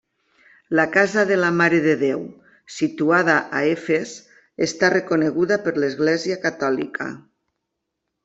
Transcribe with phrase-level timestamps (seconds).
[0.77, 2.21] La Casa de la Mare de Déu,
[2.77, 4.15] situada a Efes,
[4.69, 7.11] està reconeguda per l'església catòlica.